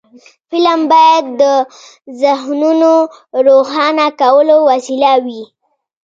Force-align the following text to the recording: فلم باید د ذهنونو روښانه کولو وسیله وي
فلم 0.49 0.79
باید 0.93 1.25
د 1.41 1.43
ذهنونو 2.21 2.93
روښانه 3.47 4.07
کولو 4.21 4.55
وسیله 4.69 5.11
وي 5.25 5.43